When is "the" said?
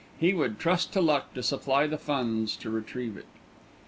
1.85-1.99